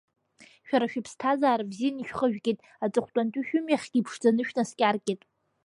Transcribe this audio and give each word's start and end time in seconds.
Шәара 0.67 0.91
шәыԥсҭазара 0.91 1.69
бзиан 1.69 1.95
ишәхыжәгеит, 1.99 2.59
аҵыхәтәантәи 2.85 3.45
шәымҩахьгьы 3.47 3.97
иԥшӡаны 3.99 4.43
шәнаскьаргеит. 4.47 5.21